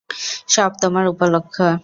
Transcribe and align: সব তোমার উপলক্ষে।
সব 0.47 0.71
তোমার 0.81 1.05
উপলক্ষে। 1.07 1.67